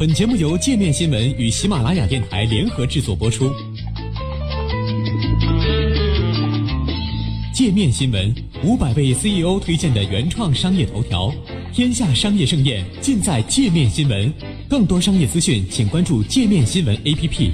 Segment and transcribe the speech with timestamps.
[0.00, 3.52] 本节目由界面新闻与喜马拉雅电台联合制作播出。
[7.52, 8.34] 界面新闻
[8.64, 11.30] 五百位 CEO 推荐的原创商业头条，
[11.70, 14.32] 天下商业盛宴尽在界面新闻。
[14.70, 17.52] 更多商业资讯，请关注界面新闻 APP。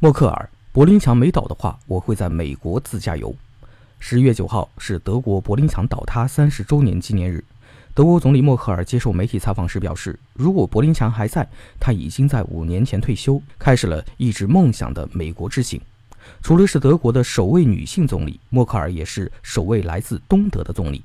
[0.00, 3.34] 默克尔，柏林墙没倒的话，我会在美国自驾游。
[3.98, 7.42] 十月九号是德国柏林墙倒塌三十周年纪念日。
[7.98, 11.44] 德国总理默克尔接受媒体采访时表示，如果柏林墙还在，
[11.80, 15.80] 他已经在五年前退休，开始了一直梦想的美国之行。
[16.40, 21.02] 除了是德国的首位女性总理，默克尔也是首位来自东德的总理。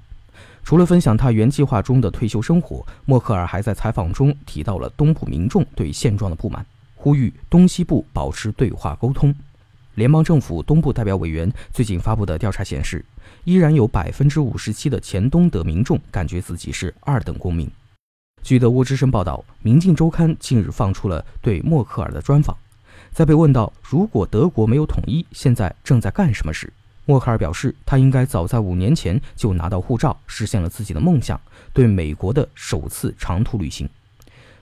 [0.63, 9.33] 除了分享他原计划中的退休生活，默克尔还在采访中提到了东部民众对现状的不满，呼吁东西部保持对话沟通。
[9.95, 13.05] 联邦政府东部代表委员最近发布的调查显示，
[13.43, 17.69] 依然有百分之五十七的前东德民众感觉自己是二等公民。
[18.41, 22.57] 据德国之声报道，《明镜周刊》近日放出了对默克尔的专访。
[23.11, 26.73] 在被问到如果德国没有统一，现在正在干什么时，
[27.05, 31.39] 默克尔表示，他应该早在五年前就拿到护照，实现了自己的梦想——
[31.71, 33.87] 对美国的首次长途旅行。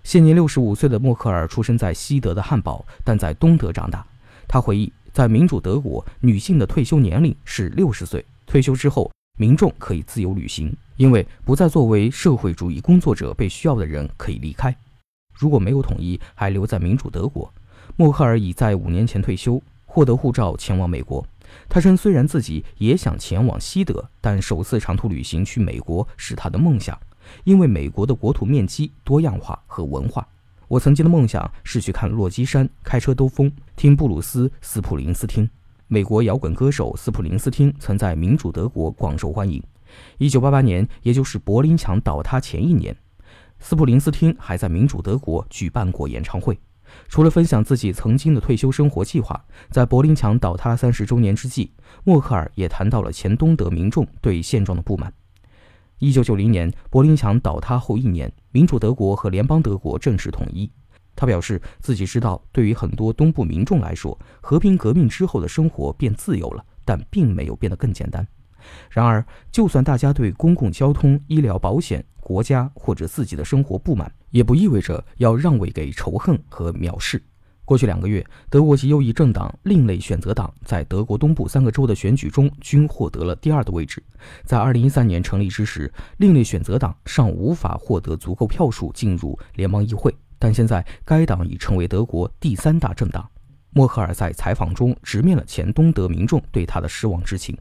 [0.04, 4.06] 现年六十五岁的默克尔出生在西德的汉堡，但在东德长大。
[4.48, 4.92] 他回忆。
[5.14, 8.24] 在民主德国，女性的退休年龄是六十岁。
[8.46, 14.76] 退休之后，民众可以自由旅行，因为不再作为社会主义工作者被需要的人可以离开。
[15.34, 17.52] 如果没有统一，还留在民主德国，
[17.98, 21.26] 默克尔已在五年前退休，获得护照前往美国。
[21.68, 26.98] 他称，虽然自己也想前往西德，但首次长途旅行去美国是他的梦想，
[27.44, 30.26] 因为美国的国土面积、多样化和文化。
[30.72, 35.50] 我曾经的梦想是去看落基山，开车兜风，听布鲁斯·斯普林斯汀。
[35.90, 39.62] 美国摇滚歌手斯普林斯汀曾在民主德国广受欢迎。
[40.20, 42.96] 1988年，也就是柏林墙倒塌前一年，
[43.60, 46.58] 斯普林斯汀还在民主德国举办过演唱会。
[47.10, 51.70] 除了分享自己曾经的退休生活计划，在柏林墙倒塌三十周年之际，
[52.06, 55.14] 默克尔也谈到了前东德民众对现状的不满。
[56.02, 60.68] 一九九零年柏林墙倒塌后一年，民主德国和联邦德国正式统一。
[61.16, 68.28] 他表示自己知道，对于很多东部民众来说，和平革命之后的生活变自由了，但并没有变得更简单。
[68.90, 77.22] 然而，就算大家对公共交通、医疗保险、国家或者自己的生活不满，也不意味着要让位给仇恨和藐视。
[77.64, 84.04] 过去两个月，德国极右翼政党另类选择党在德国东部三个州的选举中均获得了第二的位置。
[84.44, 93.30] 在2013年成立之时，另类选择党尚无法获得足够票数进入联邦议会，但现在该党已成为德国第三大政党。
[93.74, 97.58] 默克尔在采访中直面了前东德民众对他的失望之情。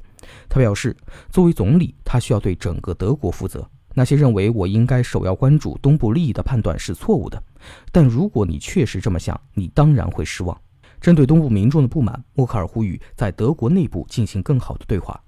[0.48, 0.96] 他表示，
[1.30, 3.64] 作为总理，他需要对整个德国负责。
[3.94, 7.42] 那些认为我应该首要关注东部利益的判断是错误的，
[7.90, 10.58] 但如果你确实这么想，你当然会失望。
[11.00, 15.18] 针对东部民众的不满，默克尔呼吁在德国内部进行更好的对话。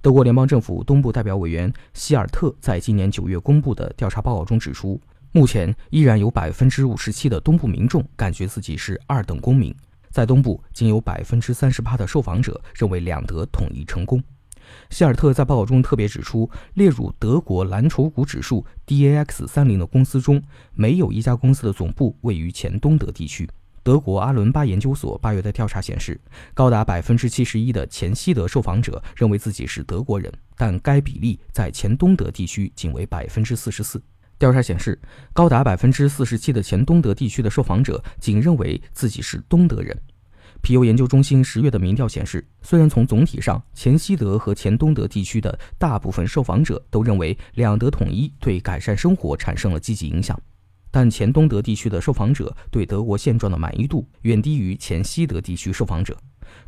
[0.00, 5.00] 德国联邦政府东部代表委员希尔特在今年九月公布的调查报告中指出，
[5.32, 9.74] 目前依然有百分之五十七的东部民众感觉自己是二等公民，
[10.10, 14.22] 在东部仅有百分之三十八的受访者认为两德统一成功。
[14.90, 20.42] 希尔特在报告中特别指出，列入德国蓝筹股指数 DAX 三零的公司中，
[20.74, 23.48] 没有一家公司的总部位于前东德地区。
[23.82, 26.18] 德国阿伦巴研究所八月的调查显示，
[26.54, 34.02] 高达百分之七十一的前西德受访者认为自己是德国人，但该比例在前东德地区仅为百分之四十四。
[34.38, 34.98] 调查显示，
[35.34, 39.96] 高达百分之四十七的前东德地区的受访者仅认为自己是东德人。
[40.64, 50.40] 皮尤研究中心十月的民调显示，虽然从总体上，前西德和前东德地区的大部分受访者都认为两德统一对改善生活产生了积极影响，
[50.90, 56.16] 但前东德地区的受访者对德国现状的满意度远低于前西德地区受访者。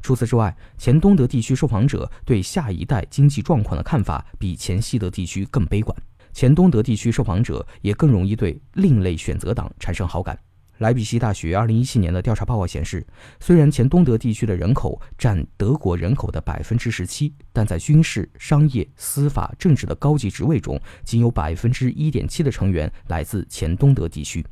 [0.03, 5.97] 除此之外，前东德地区受访者对下一代经济状况的看法比前西德地区更悲观。
[6.35, 10.39] 前东德地区受访者也更容易对另类选择党产生好感。
[10.79, 13.07] 莱比锡大学2017年的调查报告显示，
[13.41, 24.45] 虽然前东德地区的人口占德国人口的百分之十七，但在军事、商业、司法、政治的高级职位中，仅有百分之一点七的成员来自前东德地区。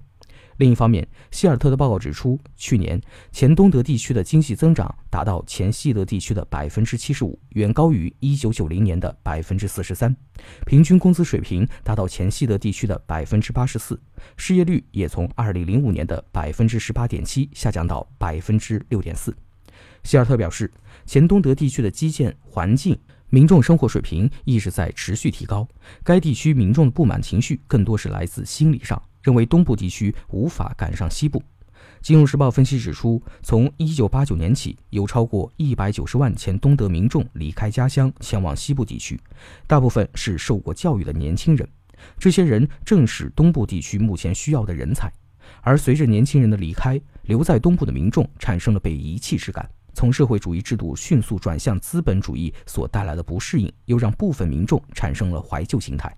[0.58, 3.00] 另一方面，希尔特的报告指出，去年
[3.32, 10.14] 前东德地区的经济增长达到前西德地区的百分之七十五，远高于一九九零年的百分之四十三。
[10.66, 14.00] 平均工资水平达到前西德地区的百分之八十四，
[14.36, 19.34] 失业率也从二零零五年的百分之十八点七下降到百分之六点四。
[20.02, 20.70] 希尔特表示，
[21.06, 22.96] 前东德地区的基建、环境、
[23.30, 25.66] 民众生活水平一直在持续提高。
[26.02, 29.02] 该地区民众的不满情绪更多是来自心理上。
[29.24, 31.42] 认为东部地区无法赶上西部。
[32.00, 39.18] 金融时报分析指出，从1989年起，有超过190万前东德民众离开家乡前往西部地区，
[39.66, 41.66] 大部分是受过教育的年轻人。
[42.18, 45.10] 这些人正是东部地区目前需要的人才。
[45.62, 49.66] 而随着年轻人的离开，留在东部的民众产生了被遗弃之感。
[49.94, 56.14] 从社会主义制度迅速转向资本主义所带来的不适应，又让部分民众产生了怀旧心态。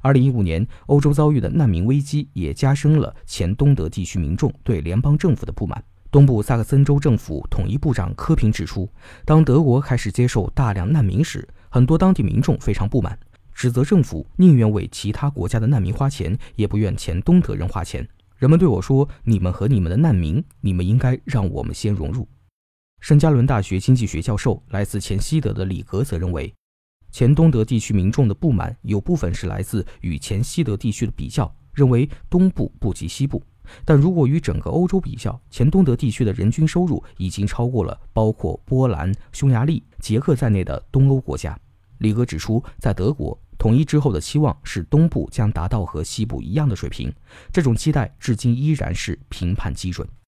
[0.00, 5.82] 二零一五年，欧洲遭遇的难民危机也加深了前东德地区民众对联邦政府的不满。
[6.10, 8.88] 东部萨克森州政府统一部长科平指出，
[9.24, 13.18] 当德国开始接受大量难民时，很多当地民众非常不满，
[13.52, 18.08] 指责政府宁愿为其他国家的难民花钱，也不愿前东德人花钱。
[18.38, 22.26] 人们对我说：“你们和你们的难民，你们应该让我们先融入。”
[23.00, 26.54] 圣加伦大学经济学教授、来自前西德的里格则认为。
[27.10, 33.42] 前东德地区民众的不满有部分是来自与前西德地区的比较，认为东部不及西部。
[33.84, 41.58] 但如果与整个欧洲比较，前东德地区的人均收入已经超过了包括波兰、匈牙利、捷克在内的东欧国家。
[41.98, 47.12] 里格指出，在德国统一之后的期望是东部将达到和西部一样的水平，
[47.52, 50.08] 这种期待至今依然是评判基准。